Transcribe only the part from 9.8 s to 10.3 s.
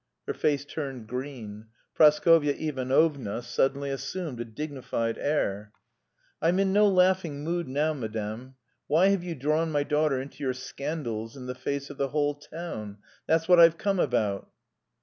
daughter